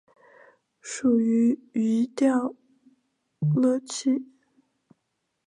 [0.81, 2.55] 属于移调
[3.53, 4.25] 乐器。